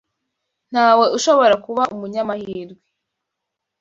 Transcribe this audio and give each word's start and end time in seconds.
Ntawe 0.71 1.05
ushobora 1.17 1.55
kuba 1.65 1.83
umunyamahirwe. 1.93 2.81